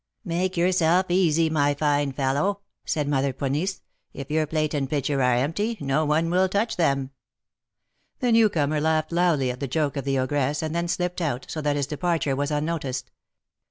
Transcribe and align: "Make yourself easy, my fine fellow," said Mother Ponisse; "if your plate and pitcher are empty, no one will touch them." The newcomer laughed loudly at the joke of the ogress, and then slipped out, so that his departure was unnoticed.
"Make 0.25 0.57
yourself 0.57 1.05
easy, 1.09 1.47
my 1.51 1.75
fine 1.75 2.11
fellow," 2.11 2.61
said 2.85 3.07
Mother 3.07 3.31
Ponisse; 3.33 3.81
"if 4.13 4.31
your 4.31 4.47
plate 4.47 4.73
and 4.73 4.89
pitcher 4.89 5.21
are 5.21 5.35
empty, 5.35 5.77
no 5.79 6.05
one 6.05 6.31
will 6.31 6.49
touch 6.49 6.75
them." 6.75 7.11
The 8.17 8.31
newcomer 8.31 8.81
laughed 8.81 9.11
loudly 9.11 9.51
at 9.51 9.59
the 9.59 9.67
joke 9.67 9.95
of 9.97 10.05
the 10.05 10.17
ogress, 10.17 10.63
and 10.63 10.73
then 10.73 10.87
slipped 10.87 11.21
out, 11.21 11.45
so 11.49 11.61
that 11.61 11.75
his 11.75 11.85
departure 11.85 12.35
was 12.35 12.49
unnoticed. 12.49 13.11